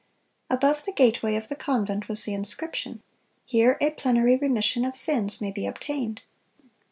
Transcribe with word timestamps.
Above 0.49 0.83
the 0.85 0.91
gateway 0.91 1.35
of 1.35 1.47
the 1.47 1.55
convent 1.55 2.07
was 2.09 2.23
the 2.23 2.33
inscription, 2.33 3.03
"Here 3.45 3.77
a 3.79 3.91
plenary 3.91 4.35
remission 4.35 4.83
of 4.83 4.95
sins 4.95 5.39
may 5.39 5.51
be 5.51 5.67
obtained." 5.67 6.23